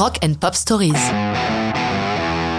Rock 0.00 0.18
and 0.24 0.32
Pop 0.40 0.54
Stories. 0.54 0.94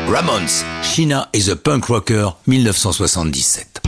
Ramones, 0.07 0.63
China 0.83 1.27
is 1.33 1.49
a 1.49 1.55
punk 1.55 1.87
rocker, 1.87 2.37
1977. 2.45 3.81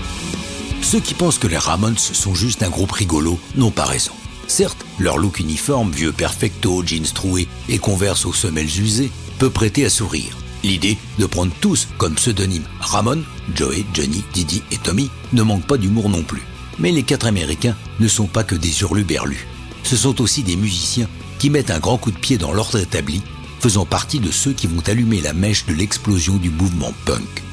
Ceux 0.81 0.99
qui 0.99 1.13
pensent 1.13 1.37
que 1.37 1.45
les 1.45 1.59
Ramones 1.59 1.99
sont 1.99 2.33
juste 2.33 2.63
un 2.63 2.71
groupe 2.71 2.93
rigolo 2.93 3.37
n'ont 3.55 3.69
pas 3.69 3.85
raison. 3.85 4.13
Certes, 4.47 4.83
leur 4.97 5.19
look 5.19 5.39
uniforme, 5.39 5.91
vieux 5.91 6.11
perfecto, 6.11 6.81
jeans 6.83 7.05
troués 7.13 7.47
et 7.69 7.77
converse 7.77 8.25
aux 8.25 8.33
semelles 8.33 8.81
usées, 8.81 9.11
peut 9.37 9.51
prêter 9.51 9.85
à 9.85 9.91
sourire. 9.91 10.35
L'idée 10.63 10.97
de 11.19 11.27
prendre 11.27 11.53
tous 11.61 11.87
comme 11.99 12.15
pseudonyme 12.15 12.65
Ramon, 12.79 13.21
Joey, 13.53 13.85
Johnny, 13.93 14.23
Didi 14.33 14.63
et 14.71 14.77
Tommy 14.79 15.11
ne 15.31 15.43
manque 15.43 15.67
pas 15.67 15.77
d'humour 15.77 16.09
non 16.09 16.23
plus. 16.23 16.41
Mais 16.79 16.91
les 16.91 17.03
quatre 17.03 17.27
Américains 17.27 17.75
ne 17.99 18.07
sont 18.07 18.25
pas 18.25 18.43
que 18.43 18.55
des 18.55 18.81
hurluberlus. 18.81 19.45
Ce 19.83 19.95
sont 19.95 20.21
aussi 20.21 20.41
des 20.41 20.55
musiciens 20.55 21.07
qui 21.37 21.51
mettent 21.51 21.69
un 21.69 21.79
grand 21.79 21.97
coup 21.97 22.09
de 22.09 22.17
pied 22.17 22.39
dans 22.39 22.51
l'ordre 22.51 22.79
établi, 22.79 23.21
faisant 23.63 23.85
partie 23.85 24.19
de 24.19 24.29
ceux 24.29 24.51
qui 24.51 24.67
vont 24.67 24.83
allumer 24.87 25.21
la 25.21 25.31
mèche 25.31 25.65
de 25.65 25.73
l'explosion 25.73 26.35
du 26.35 26.49
mouvement 26.49 26.91
punk. 27.05 27.43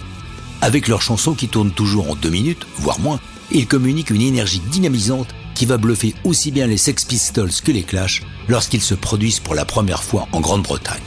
Avec 0.61 0.89
leurs 0.89 1.03
chansons 1.03 1.35
qui 1.35 1.47
tournent 1.47 1.71
toujours 1.71 2.11
en 2.11 2.17
deux 2.17 2.31
minutes, 2.31 2.67
voire 2.79 2.99
moins, 2.99 3.21
ils 3.53 3.69
communiquent 3.69 4.11
une 4.11 4.21
énergie 4.21 4.59
dynamisante 4.73 5.29
qui 5.55 5.67
va 5.67 5.77
bluffer 5.77 6.17
aussi 6.25 6.51
bien 6.51 6.67
les 6.67 6.79
Sex 6.79 7.05
Pistols 7.05 7.53
que 7.65 7.71
les 7.71 7.85
Clash 7.85 8.23
lorsqu'ils 8.49 8.83
se 8.83 8.95
produisent 8.95 9.39
pour 9.39 9.55
la 9.55 9.65
première 9.65 10.03
fois 10.03 10.27
en 10.33 10.41
Grande-Bretagne. 10.41 10.99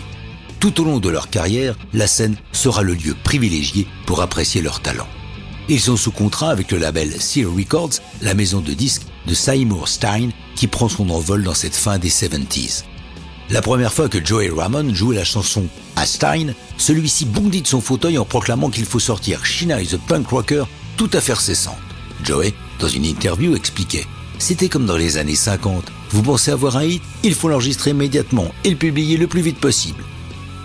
Tout 0.62 0.80
au 0.80 0.86
long 0.86 1.00
de 1.00 1.10
leur 1.10 1.30
carrière, 1.30 1.76
la 1.94 2.08
scène 2.08 2.38
sera 2.54 2.82
le 2.82 2.94
lieu 2.94 3.14
privilégié 3.26 3.86
pour 4.06 4.22
apprécier 4.22 4.62
leur 4.62 4.80
talent. 4.80 5.10
Ils 5.68 5.82
sont 5.82 5.98
sous 5.98 6.12
contrat 6.12 6.50
avec 6.50 6.72
le 6.72 6.78
label 6.78 7.12
Seal 7.20 7.48
Records, 7.48 8.00
la 8.22 8.36
maison 8.36 8.62
de 8.62 8.72
disques 8.72 9.04
de 9.28 9.34
Seymour 9.34 9.90
Stein, 9.90 10.30
qui 10.56 10.68
prend 10.68 10.88
son 10.88 11.10
envol 11.10 11.44
dans 11.44 11.54
cette 11.54 11.76
fin 11.76 11.98
des 11.98 12.10
70s. 12.10 12.86
La 13.50 13.62
première 13.62 13.94
fois 13.94 14.10
que 14.10 14.24
Joey 14.24 14.50
Ramone 14.50 14.96
jouait 14.96 15.18
la 15.18 15.26
chanson 15.26 15.68
à 15.96 16.06
Stein, 16.06 16.54
celui-ci 16.78 17.26
bondit 17.26 17.62
de 17.62 17.68
son 17.68 17.82
fauteuil 17.82 18.18
en 18.18 18.26
proclamant 18.26 18.70
qu'il 18.70 18.86
faut 18.86 19.00
sortir 19.00 19.46
China 19.46 19.82
is 19.82 19.94
a 19.94 19.98
punk 19.98 20.28
rocker 20.28 20.64
tout 20.98 21.10
à 21.14 21.22
fait 21.22 21.36
cessante. 21.36 21.78
Joey, 22.24 22.54
dans 22.80 22.88
une 22.88 23.06
interview, 23.06 23.56
expliquait 23.56 24.08
C'était 24.40 24.70
comme 24.70 24.86
dans 24.86 24.98
les 24.98 25.18
années 25.18 25.36
50. 25.36 25.92
Vous 26.12 26.24
pensez 26.24 26.52
avoir 26.52 26.78
un 26.78 26.86
hit? 26.86 27.02
Il 27.24 27.36
faut 27.36 27.50
l'enregistrer 27.50 27.92
immédiatement 27.92 28.54
et 28.64 28.70
le 28.70 28.78
publier 28.78 29.18
le 29.18 29.28
plus 29.28 29.42
vite 29.42 29.60
possible. 29.60 30.04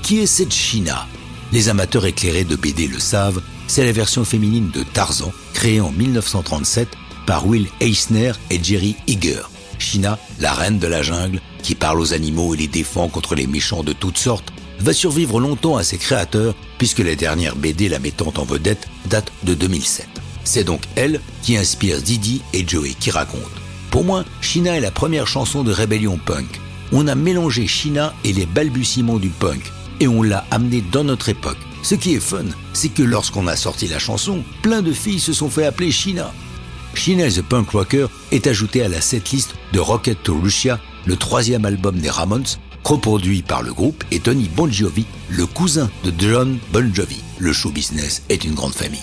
Qui 0.02 0.20
est 0.20 0.26
cette 0.26 0.54
China 0.54 1.06
Les 1.52 1.68
amateurs 1.68 2.06
éclairés 2.06 2.44
de 2.44 2.56
BD 2.56 2.86
le 2.86 3.00
savent, 3.00 3.42
c'est 3.66 3.84
la 3.84 3.92
version 3.92 4.24
féminine 4.24 4.70
de 4.70 4.82
Tarzan, 4.82 5.32
créée 5.52 5.80
en 5.80 5.90
1937 5.90 6.88
par 7.26 7.46
Will 7.46 7.66
Eisner 7.80 8.32
et 8.50 8.62
Jerry 8.62 8.96
Eager. 9.06 9.42
China, 9.78 10.18
la 10.40 10.52
reine 10.52 10.78
de 10.78 10.86
la 10.86 11.02
jungle, 11.02 11.40
qui 11.62 11.74
parle 11.74 12.00
aux 12.00 12.14
animaux 12.14 12.54
et 12.54 12.58
les 12.58 12.66
défend 12.68 13.08
contre 13.08 13.34
les 13.34 13.46
méchants 13.46 13.82
de 13.82 13.92
toutes 13.92 14.18
sortes, 14.18 14.52
va 14.80 14.92
survivre 14.92 15.40
longtemps 15.40 15.76
à 15.76 15.82
ses 15.82 15.98
créateurs 15.98 16.54
puisque 16.78 17.00
la 17.00 17.14
dernière 17.14 17.56
BD 17.56 17.88
la 17.88 17.98
mettant 17.98 18.32
en 18.36 18.44
vedette 18.44 18.88
date 19.06 19.32
de 19.42 19.54
2007. 19.54 20.06
C'est 20.44 20.64
donc 20.64 20.82
elle 20.96 21.20
qui 21.42 21.56
inspire 21.56 22.00
Didi 22.00 22.42
et 22.52 22.66
Joey 22.66 22.94
qui 22.98 23.10
racontent. 23.10 23.42
Pour 23.90 24.04
moi, 24.04 24.24
China 24.40 24.76
est 24.76 24.80
la 24.80 24.90
première 24.90 25.26
chanson 25.26 25.64
de 25.64 25.72
rébellion 25.72 26.18
punk. 26.18 26.60
On 26.92 27.06
a 27.08 27.14
mélangé 27.14 27.66
China 27.66 28.14
et 28.24 28.32
les 28.32 28.46
balbutiements 28.46 29.18
du 29.18 29.28
punk 29.28 29.72
et 30.00 30.08
on 30.08 30.22
l'a 30.22 30.46
amené 30.50 30.80
dans 30.80 31.04
notre 31.04 31.28
époque. 31.28 31.58
Ce 31.82 31.94
qui 31.94 32.14
est 32.14 32.20
fun, 32.20 32.44
c'est 32.72 32.88
que 32.88 33.02
lorsqu'on 33.02 33.46
a 33.46 33.56
sorti 33.56 33.88
la 33.88 33.98
chanson, 33.98 34.42
plein 34.62 34.82
de 34.82 34.92
filles 34.92 35.20
se 35.20 35.32
sont 35.32 35.50
fait 35.50 35.64
appeler 35.64 35.90
China. 35.90 36.32
China 36.94 37.28
the 37.28 37.42
Punk 37.42 37.70
Rocker 37.70 38.06
est 38.32 38.46
ajouté 38.46 38.82
à 38.82 38.88
la 38.88 39.00
setlist 39.00 39.54
de 39.72 39.80
Rocket 39.80 40.22
to 40.22 40.38
Russia, 40.40 40.80
le 41.06 41.16
troisième 41.16 41.64
album 41.64 41.98
des 41.98 42.10
Ramones, 42.10 42.46
coproduit 42.82 43.42
par 43.42 43.62
le 43.62 43.72
groupe 43.72 44.04
et 44.10 44.20
Tony 44.20 44.48
Bon 44.54 44.70
Jovi, 44.70 45.06
le 45.28 45.46
cousin 45.46 45.90
de 46.04 46.12
John 46.18 46.58
Bon 46.72 46.92
Jovi. 46.94 47.20
Le 47.38 47.52
show 47.52 47.70
business 47.70 48.22
est 48.28 48.44
une 48.44 48.54
grande 48.54 48.74
famille. 48.74 49.00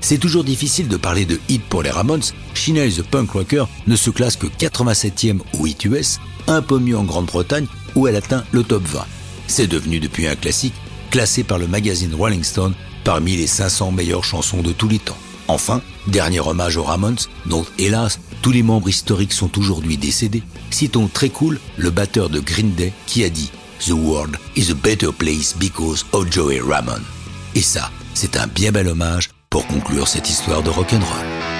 C'est 0.00 0.18
toujours 0.18 0.44
difficile 0.44 0.88
de 0.88 0.96
parler 0.96 1.24
de 1.24 1.40
hit 1.48 1.62
pour 1.64 1.82
les 1.82 1.90
Ramones. 1.90 2.22
China 2.54 2.86
the 2.88 3.02
Punk 3.02 3.30
Rocker 3.30 3.64
ne 3.86 3.96
se 3.96 4.10
classe 4.10 4.36
que 4.36 4.46
87e 4.46 5.40
au 5.58 5.66
hit 5.66 5.84
US, 5.84 6.20
un 6.46 6.62
peu 6.62 6.78
mieux 6.78 6.96
en 6.96 7.04
Grande-Bretagne 7.04 7.66
où 7.94 8.06
elle 8.06 8.16
atteint 8.16 8.44
le 8.52 8.62
top 8.62 8.84
20. 8.84 9.04
C'est 9.46 9.66
devenu 9.66 10.00
depuis 10.00 10.26
un 10.26 10.36
classique, 10.36 10.74
classé 11.10 11.44
par 11.44 11.58
le 11.58 11.66
magazine 11.66 12.14
Rolling 12.14 12.44
Stone 12.44 12.74
parmi 13.04 13.36
les 13.36 13.46
500 13.46 13.92
meilleures 13.92 14.24
chansons 14.24 14.62
de 14.62 14.72
tous 14.72 14.88
les 14.88 14.98
temps. 14.98 15.16
Enfin, 15.48 15.80
dernier 16.06 16.40
hommage 16.40 16.76
aux 16.76 16.82
Ramones, 16.82 17.18
dont 17.46 17.64
hélas 17.78 18.18
tous 18.42 18.52
les 18.52 18.62
membres 18.62 18.88
historiques 18.88 19.32
sont 19.32 19.58
aujourd'hui 19.58 19.96
décédés. 19.96 20.42
Citons 20.70 21.08
très 21.08 21.28
cool 21.28 21.60
le 21.76 21.90
batteur 21.90 22.28
de 22.28 22.40
Green 22.40 22.72
Day 22.74 22.92
qui 23.06 23.24
a 23.24 23.28
dit 23.28 23.50
The 23.86 23.90
world 23.90 24.36
is 24.56 24.70
a 24.70 24.74
better 24.74 25.12
place 25.12 25.54
because 25.58 26.04
of 26.12 26.30
Joey 26.30 26.60
Ramone. 26.60 27.04
Et 27.54 27.62
ça, 27.62 27.90
c'est 28.14 28.36
un 28.36 28.46
bien 28.46 28.72
bel 28.72 28.88
hommage 28.88 29.30
pour 29.50 29.66
conclure 29.66 30.08
cette 30.08 30.28
histoire 30.28 30.62
de 30.62 30.70
rock'n'roll. 30.70 31.55